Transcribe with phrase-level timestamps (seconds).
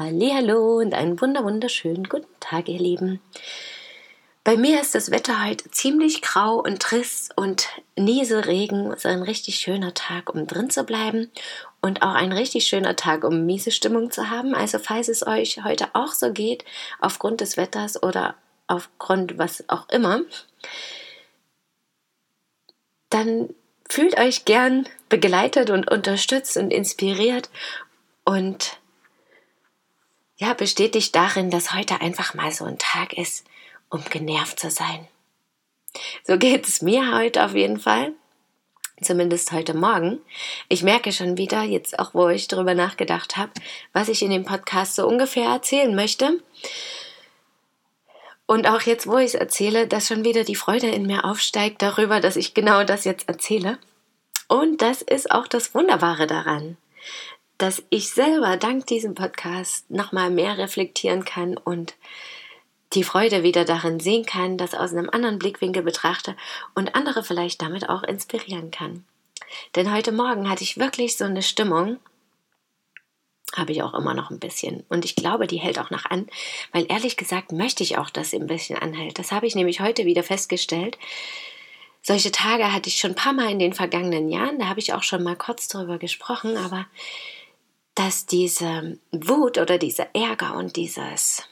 [0.00, 3.20] Hallo und einen wunder wunderschönen guten Tag, ihr Lieben.
[4.44, 8.92] Bei mir ist das Wetter heute ziemlich grau und triss und Nieselregen.
[8.92, 11.32] Es ist ein richtig schöner Tag, um drin zu bleiben
[11.82, 14.54] und auch ein richtig schöner Tag, um miese Stimmung zu haben.
[14.54, 16.64] Also falls es euch heute auch so geht,
[17.00, 18.36] aufgrund des Wetters oder
[18.68, 20.20] aufgrund was auch immer,
[23.10, 23.52] dann
[23.88, 27.50] fühlt euch gern begleitet und unterstützt und inspiriert
[28.24, 28.78] und
[30.38, 33.44] ja, bestätigt darin, dass heute einfach mal so ein Tag ist,
[33.90, 35.06] um genervt zu sein.
[36.24, 38.12] So geht es mir heute auf jeden Fall.
[39.02, 40.20] Zumindest heute Morgen.
[40.68, 43.52] Ich merke schon wieder, jetzt auch wo ich darüber nachgedacht habe,
[43.92, 46.40] was ich in dem Podcast so ungefähr erzählen möchte.
[48.46, 51.82] Und auch jetzt, wo ich es erzähle, dass schon wieder die Freude in mir aufsteigt
[51.82, 53.78] darüber, dass ich genau das jetzt erzähle.
[54.48, 56.76] Und das ist auch das Wunderbare daran
[57.58, 61.94] dass ich selber dank diesem Podcast nochmal mehr reflektieren kann und
[62.94, 66.36] die Freude wieder darin sehen kann, das aus einem anderen Blickwinkel betrachte
[66.74, 69.04] und andere vielleicht damit auch inspirieren kann.
[69.74, 71.98] Denn heute Morgen hatte ich wirklich so eine Stimmung,
[73.54, 74.84] habe ich auch immer noch ein bisschen.
[74.88, 76.28] Und ich glaube, die hält auch noch an,
[76.72, 79.18] weil ehrlich gesagt möchte ich auch, dass sie ein bisschen anhält.
[79.18, 80.96] Das habe ich nämlich heute wieder festgestellt.
[82.02, 84.94] Solche Tage hatte ich schon ein paar Mal in den vergangenen Jahren, da habe ich
[84.94, 86.86] auch schon mal kurz drüber gesprochen, aber
[87.98, 91.42] dass diese Wut oder dieser Ärger und dieses,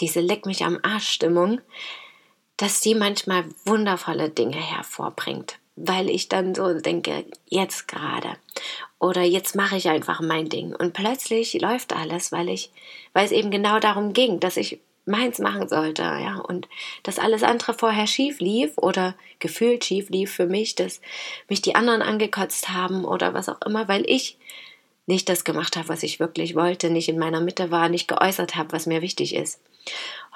[0.00, 1.60] diese Leck mich am Arsch Stimmung,
[2.56, 8.30] dass die manchmal wundervolle Dinge hervorbringt, weil ich dann so denke, jetzt gerade
[8.98, 10.74] oder jetzt mache ich einfach mein Ding.
[10.74, 12.72] Und plötzlich läuft alles, weil ich,
[13.12, 16.68] weil es eben genau darum ging, dass ich meins machen sollte, ja, und
[17.04, 21.00] dass alles andere vorher schief lief oder gefühlt schief lief für mich, dass
[21.48, 24.38] mich die anderen angekotzt haben oder was auch immer, weil ich
[25.08, 28.56] nicht das gemacht habe, was ich wirklich wollte, nicht in meiner Mitte war, nicht geäußert
[28.56, 29.60] habe, was mir wichtig ist.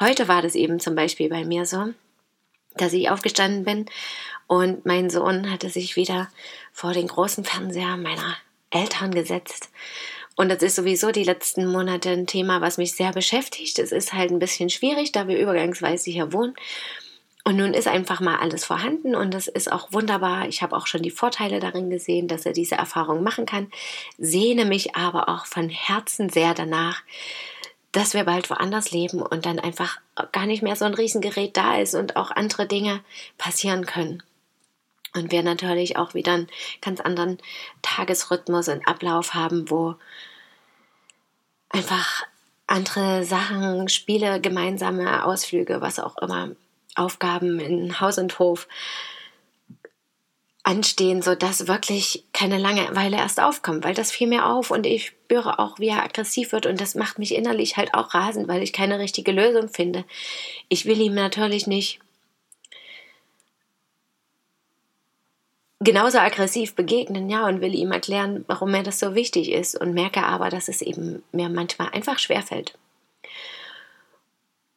[0.00, 1.93] Heute war das eben zum Beispiel bei mir so,
[2.77, 3.87] dass ich aufgestanden bin
[4.47, 6.28] und mein Sohn hatte sich wieder
[6.72, 8.37] vor den großen Fernseher meiner
[8.71, 9.69] Eltern gesetzt.
[10.37, 13.78] Und das ist sowieso die letzten Monate ein Thema, was mich sehr beschäftigt.
[13.78, 16.55] Es ist halt ein bisschen schwierig, da wir übergangsweise hier wohnen.
[17.45, 20.47] Und nun ist einfach mal alles vorhanden und das ist auch wunderbar.
[20.47, 23.71] Ich habe auch schon die Vorteile darin gesehen, dass er diese Erfahrung machen kann.
[24.17, 27.03] Sehne mich aber auch von Herzen sehr danach,
[27.91, 29.99] dass wir bald woanders leben und dann einfach
[30.31, 33.01] gar nicht mehr so ein Riesengerät da ist und auch andere Dinge
[33.39, 34.23] passieren können.
[35.15, 36.49] Und wir natürlich auch wieder einen
[36.81, 37.39] ganz anderen
[37.83, 39.97] Tagesrhythmus und Ablauf haben, wo
[41.69, 42.23] einfach
[42.67, 46.51] andere Sachen, Spiele, gemeinsame Ausflüge, was auch immer
[46.95, 48.69] Aufgaben in Haus und Hof
[50.65, 55.59] anstehen, sodass wirklich keine Langeweile erst aufkommt, weil das fiel mir auf und ich spüre
[55.59, 58.73] auch, wie er aggressiv wird und das macht mich innerlich halt auch rasend, weil ich
[58.73, 60.05] keine richtige Lösung finde.
[60.69, 61.99] Ich will ihm natürlich nicht
[65.81, 69.95] genauso aggressiv begegnen, ja, und will ihm erklären, warum mir das so wichtig ist und
[69.95, 72.79] merke aber, dass es eben mir manchmal einfach schwerfällt.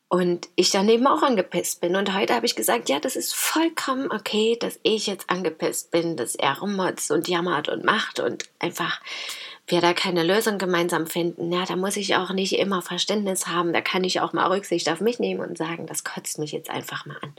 [0.07, 1.95] Und ich dann eben auch angepisst bin.
[1.95, 6.15] Und heute habe ich gesagt, ja, das ist vollkommen okay, dass ich jetzt angepisst bin,
[6.15, 9.01] dass er rummotzt und jammert und macht und einfach
[9.67, 11.51] wir da keine Lösung gemeinsam finden.
[11.51, 13.73] Ja, da muss ich auch nicht immer Verständnis haben.
[13.73, 16.69] Da kann ich auch mal Rücksicht auf mich nehmen und sagen, das kotzt mich jetzt
[16.69, 17.33] einfach mal an.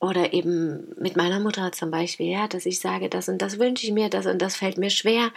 [0.00, 3.84] Oder eben mit meiner Mutter zum Beispiel, ja, dass ich sage, das und das wünsche
[3.84, 5.32] ich mir, das und das fällt mir schwer.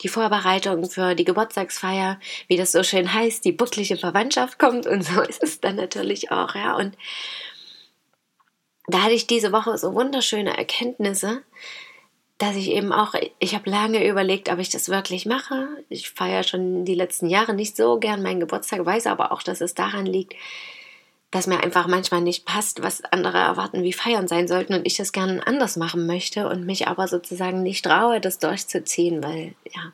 [0.00, 5.02] Die Vorbereitung für die Geburtstagsfeier, wie das so schön heißt, die bucklige Verwandtschaft kommt und
[5.04, 6.74] so ist es dann natürlich auch, ja.
[6.76, 6.96] Und
[8.86, 11.42] da hatte ich diese Woche so wunderschöne Erkenntnisse,
[12.38, 15.68] dass ich eben auch, ich habe lange überlegt, ob ich das wirklich mache.
[15.90, 19.60] Ich feiere schon die letzten Jahre nicht so gern meinen Geburtstag, weiß aber auch, dass
[19.60, 20.34] es daran liegt,
[21.30, 24.96] dass mir einfach manchmal nicht passt, was andere erwarten, wie Feiern sein sollten und ich
[24.96, 29.92] das gerne anders machen möchte und mich aber sozusagen nicht traue, das durchzuziehen, weil ja,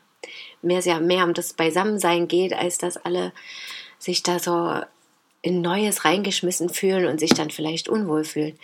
[0.61, 3.33] mir es ja mehr um das Beisammensein geht, als dass alle
[3.99, 4.81] sich da so
[5.41, 8.57] in Neues reingeschmissen fühlen und sich dann vielleicht unwohl fühlen.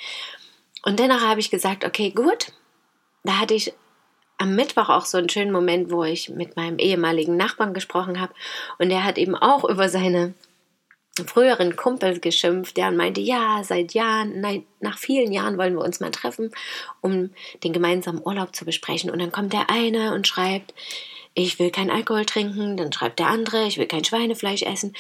[0.84, 2.54] Und dennoch habe ich gesagt, okay, gut,
[3.24, 3.74] da hatte ich
[4.38, 8.34] am Mittwoch auch so einen schönen Moment, wo ich mit meinem ehemaligen Nachbarn gesprochen habe
[8.80, 10.34] und der hat eben auch über seine
[11.26, 16.00] früheren Kumpel geschimpft, der meinte, ja, seit Jahren, nein, nach vielen Jahren wollen wir uns
[16.00, 16.52] mal treffen,
[17.02, 17.32] um
[17.64, 19.10] den gemeinsamen Urlaub zu besprechen.
[19.12, 20.74] Und dann kommt der eine und schreibt,
[21.34, 24.94] ich will kein Alkohol trinken, dann schreibt der andere, ich will kein Schweinefleisch essen.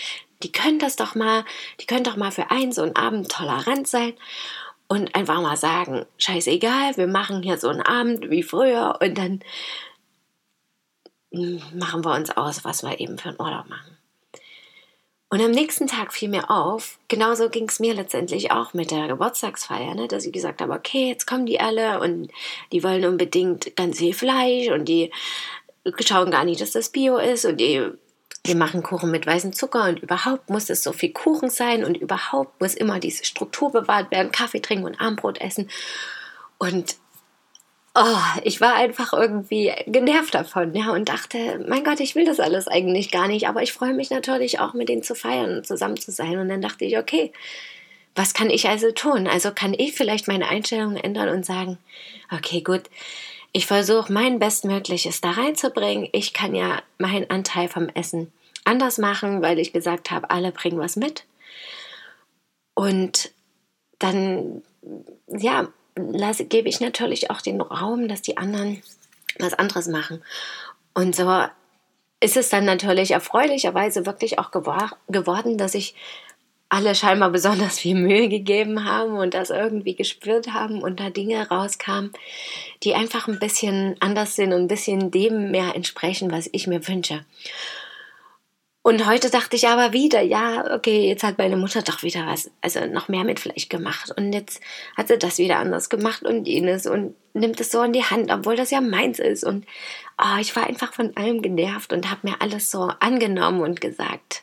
[0.43, 1.45] Die können das doch mal,
[1.79, 4.13] die können doch mal für einen so einen Abend tolerant sein
[4.87, 9.41] und einfach mal sagen, scheißegal, wir machen hier so einen Abend wie früher und dann
[11.31, 13.97] machen wir uns aus, was wir eben für einen Urlaub machen.
[15.33, 19.07] Und am nächsten Tag fiel mir auf, genauso ging es mir letztendlich auch mit der
[19.07, 22.29] Geburtstagsfeier, ne, dass ich gesagt habe, okay, jetzt kommen die alle und
[22.73, 25.09] die wollen unbedingt ganz viel Fleisch und die
[26.01, 27.81] schauen gar nicht, dass das Bio ist und die,
[28.45, 31.95] die machen Kuchen mit weißem Zucker und überhaupt muss es so viel Kuchen sein und
[31.95, 35.69] überhaupt muss immer diese Struktur bewahrt werden, Kaffee trinken und Armbrot essen.
[36.57, 36.97] Und
[37.95, 42.39] oh, ich war einfach irgendwie genervt davon, ja, und dachte, mein Gott, ich will das
[42.39, 45.67] alles eigentlich gar nicht, aber ich freue mich natürlich auch mit denen zu feiern und
[45.67, 46.37] zusammen zu sein.
[46.37, 47.31] Und dann dachte ich, okay,
[48.15, 49.27] was kann ich also tun?
[49.27, 51.77] Also kann ich vielleicht meine Einstellung ändern und sagen,
[52.31, 52.83] okay, gut,
[53.53, 56.07] ich versuche mein Bestmögliches da reinzubringen.
[56.13, 58.31] Ich kann ja meinen Anteil vom Essen
[58.63, 61.25] anders machen, weil ich gesagt habe, alle bringen was mit.
[62.73, 63.31] Und
[63.99, 64.61] dann,
[65.27, 68.81] ja, lasse, gebe ich natürlich auch den Raum, dass die anderen
[69.39, 70.21] was anderes machen.
[70.93, 71.43] Und so
[72.19, 75.95] ist es dann natürlich erfreulicherweise wirklich auch geworden, dass ich
[76.69, 81.49] alle scheinbar besonders viel Mühe gegeben haben und das irgendwie gespürt haben und da Dinge
[81.49, 82.13] rauskamen,
[82.83, 86.87] die einfach ein bisschen anders sind und ein bisschen dem mehr entsprechen, was ich mir
[86.87, 87.25] wünsche.
[88.83, 92.49] Und heute dachte ich aber wieder, ja, okay, jetzt hat meine Mutter doch wieder was,
[92.61, 94.11] also noch mehr mit Fleisch gemacht.
[94.17, 94.59] Und jetzt
[94.97, 98.31] hat sie das wieder anders gemacht und jenes und nimmt es so in die Hand,
[98.31, 99.43] obwohl das ja meins ist.
[99.43, 99.67] Und
[100.17, 104.41] oh, ich war einfach von allem genervt und habe mir alles so angenommen und gesagt,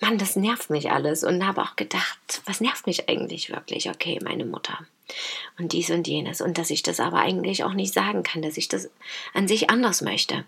[0.00, 1.22] Mann, das nervt mich alles.
[1.22, 3.88] Und habe auch gedacht, was nervt mich eigentlich wirklich?
[3.88, 4.78] Okay, meine Mutter.
[5.58, 6.40] Und dies und jenes.
[6.40, 8.90] Und dass ich das aber eigentlich auch nicht sagen kann, dass ich das
[9.34, 10.44] an sich anders möchte.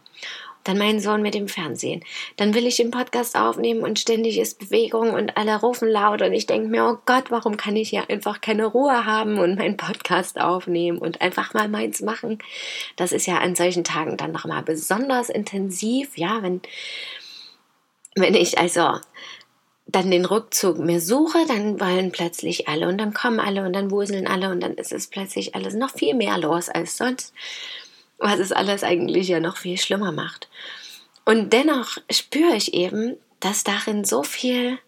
[0.65, 2.05] Dann mein Sohn mit dem Fernsehen.
[2.37, 6.33] Dann will ich den Podcast aufnehmen und ständig ist Bewegung und alle rufen laut und
[6.33, 9.77] ich denke mir, oh Gott, warum kann ich hier einfach keine Ruhe haben und meinen
[9.77, 12.39] Podcast aufnehmen und einfach mal meins machen?
[12.97, 16.61] Das ist ja an solchen Tagen dann nochmal besonders intensiv, ja, wenn,
[18.15, 18.99] wenn ich also
[19.87, 23.91] dann den Rückzug mir suche, dann wollen plötzlich alle und dann kommen alle und dann
[23.91, 27.35] wuseln alle und dann ist es plötzlich alles noch viel mehr los als sonst
[28.23, 30.49] was es alles eigentlich ja noch viel schlimmer macht.
[31.25, 34.79] Und dennoch spüre ich eben, dass darin so viel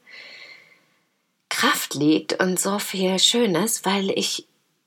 [1.48, 4.46] Kraft liegt und so viel Schönes, weil ich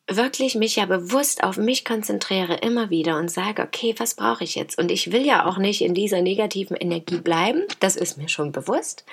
[0.10, 4.56] wirklich mich ja bewusst auf mich konzentriere immer wieder und sage, okay, was brauche ich
[4.56, 4.78] jetzt?
[4.78, 8.52] Und ich will ja auch nicht in dieser negativen Energie bleiben, das ist mir schon
[8.52, 9.04] bewusst.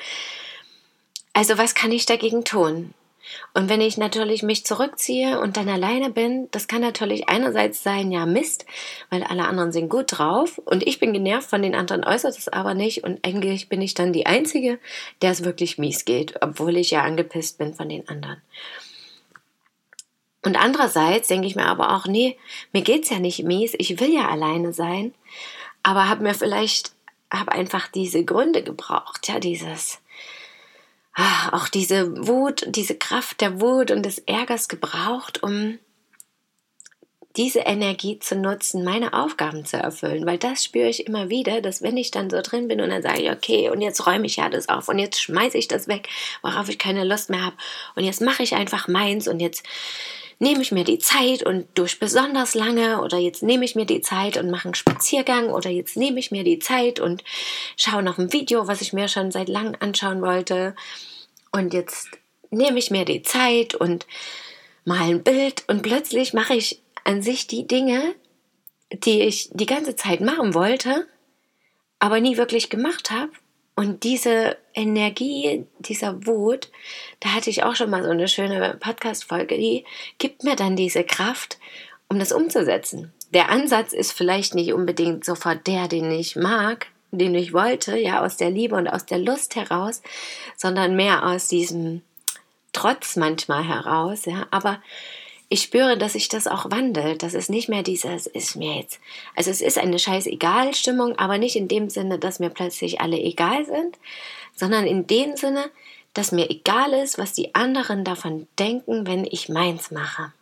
[1.32, 2.94] Also was kann ich dagegen tun?
[3.55, 8.12] Und wenn ich natürlich mich zurückziehe und dann alleine bin, das kann natürlich einerseits sein,
[8.12, 8.67] ja Mist,
[9.11, 12.49] weil alle anderen sind gut drauf und ich bin genervt von den anderen, äußert es
[12.49, 14.79] aber nicht und eigentlich bin ich dann die Einzige,
[15.23, 18.43] der es wirklich mies geht, obwohl ich ja angepisst bin von den anderen.
[20.44, 22.37] Und andererseits denke ich mir aber auch, nee,
[22.73, 25.15] mir geht's ja nicht mies, ich will ja alleine sein,
[25.82, 26.93] aber habe mir vielleicht,
[27.32, 30.00] habe einfach diese Gründe gebraucht, ja, dieses,
[31.52, 35.79] auch diese Wut, diese Kraft der Wut und des Ärgers gebraucht, um
[37.36, 41.82] diese Energie zu nutzen, meine Aufgaben zu erfüllen, weil das spüre ich immer wieder, dass
[41.82, 44.36] wenn ich dann so drin bin und dann sage ich, okay, und jetzt räume ich
[44.36, 46.08] ja das auf und jetzt schmeiße ich das weg,
[46.43, 47.56] worauf ich keine Lust mehr habe.
[47.96, 49.65] Und jetzt mache ich einfach meins und jetzt
[50.38, 54.00] nehme ich mir die Zeit und durch besonders lange oder jetzt nehme ich mir die
[54.00, 57.22] Zeit und mache einen Spaziergang oder jetzt nehme ich mir die Zeit und
[57.76, 60.74] schaue noch ein Video, was ich mir schon seit langem anschauen wollte.
[61.53, 62.08] Und jetzt
[62.50, 64.06] nehme ich mir die Zeit und
[64.84, 68.14] mal ein Bild und plötzlich mache ich an sich die Dinge,
[68.93, 71.06] die ich die ganze Zeit machen wollte,
[71.98, 73.31] aber nie wirklich gemacht habe
[73.76, 76.70] und diese Energie, dieser Wut,
[77.20, 79.84] da hatte ich auch schon mal so eine schöne Podcast-Folge, die
[80.19, 81.58] gibt mir dann diese Kraft,
[82.08, 83.12] um das umzusetzen.
[83.32, 88.24] Der Ansatz ist vielleicht nicht unbedingt sofort der, den ich mag, den ich wollte, ja,
[88.24, 90.02] aus der Liebe und aus der Lust heraus,
[90.56, 92.02] sondern mehr aus diesem
[92.72, 94.81] Trotz manchmal heraus, ja, aber
[95.48, 98.98] ich spüre, dass sich das auch wandelt, dass es nicht mehr dieses ist mir jetzt.
[99.36, 103.19] Also es ist eine scheißegal Stimmung, aber nicht in dem Sinne, dass mir plötzlich alle
[103.19, 103.98] egal sind,
[104.55, 105.70] sondern in dem Sinne,
[106.15, 110.32] dass mir egal ist, was die anderen davon denken, wenn ich meins mache.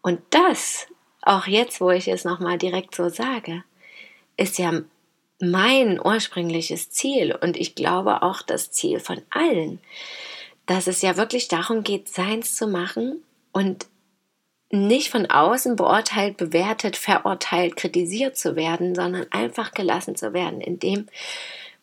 [0.00, 0.86] Und das,
[1.22, 3.64] auch jetzt, wo ich es nochmal direkt so sage,
[4.36, 4.82] ist ja
[5.40, 9.80] mein ursprüngliches Ziel und ich glaube auch das Ziel von allen,
[10.66, 13.22] dass es ja wirklich darum geht, Seins zu machen
[13.54, 13.86] und
[14.70, 20.78] nicht von außen beurteilt, bewertet, verurteilt, kritisiert zu werden, sondern einfach gelassen zu werden in
[20.78, 21.06] dem,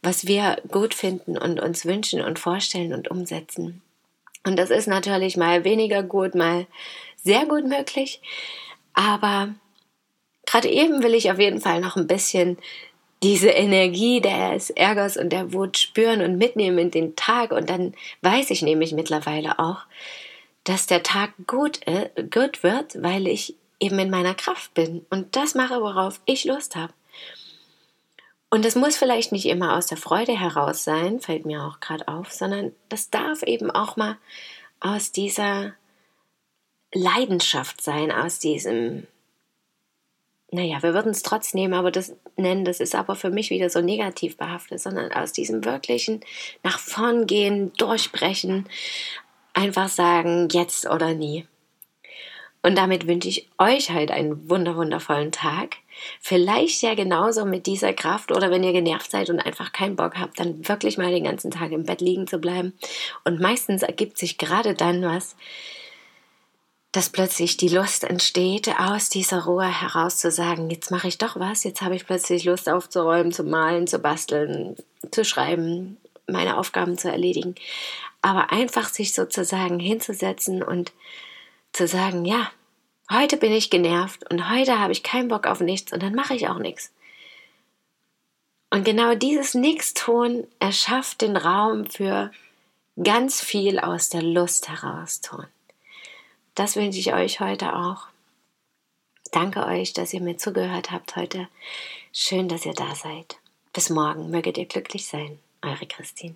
[0.03, 3.81] was wir gut finden und uns wünschen und vorstellen und umsetzen.
[4.43, 6.67] Und das ist natürlich mal weniger gut, mal
[7.15, 8.21] sehr gut möglich.
[8.93, 9.53] Aber
[10.45, 12.57] gerade eben will ich auf jeden Fall noch ein bisschen
[13.23, 17.51] diese Energie des Ärgers und der Wut spüren und mitnehmen in den Tag.
[17.51, 19.85] Und dann weiß ich nämlich mittlerweile auch,
[20.63, 25.35] dass der Tag gut, äh, gut wird, weil ich eben in meiner Kraft bin und
[25.35, 26.93] das mache, worauf ich Lust habe.
[28.49, 32.07] Und das muss vielleicht nicht immer aus der Freude heraus sein, fällt mir auch gerade
[32.07, 34.17] auf, sondern das darf eben auch mal
[34.81, 35.73] aus dieser
[36.93, 39.07] Leidenschaft sein, aus diesem,
[40.51, 43.69] naja, wir würden es trotz nehmen, aber das nennen, das ist aber für mich wieder
[43.69, 46.19] so negativ behaftet, sondern aus diesem wirklichen
[46.61, 48.67] nach vorn gehen, durchbrechen,
[49.53, 51.47] einfach sagen, jetzt oder nie.
[52.63, 55.77] Und damit wünsche ich euch halt einen wunder wundervollen Tag.
[56.19, 60.17] Vielleicht ja genauso mit dieser Kraft oder wenn ihr genervt seid und einfach keinen Bock
[60.17, 62.73] habt, dann wirklich mal den ganzen Tag im Bett liegen zu bleiben.
[63.23, 65.35] Und meistens ergibt sich gerade dann was,
[66.91, 71.39] dass plötzlich die Lust entsteht, aus dieser Ruhe heraus zu sagen, jetzt mache ich doch
[71.39, 74.75] was, jetzt habe ich plötzlich Lust aufzuräumen, zu malen, zu basteln,
[75.09, 77.55] zu schreiben, meine Aufgaben zu erledigen.
[78.21, 80.91] Aber einfach sich sozusagen hinzusetzen und
[81.73, 82.51] zu sagen, ja,
[83.11, 86.35] heute bin ich genervt und heute habe ich keinen Bock auf nichts und dann mache
[86.35, 86.91] ich auch nichts.
[88.69, 92.31] Und genau dieses Nichtstun erschafft den Raum für
[93.01, 95.45] ganz viel aus der Lust heraus tun.
[96.55, 98.07] Das wünsche ich euch heute auch.
[99.31, 101.47] Danke euch, dass ihr mir zugehört habt heute.
[102.13, 103.37] Schön, dass ihr da seid.
[103.73, 105.39] Bis morgen möget ihr glücklich sein.
[105.61, 106.35] Eure Christine.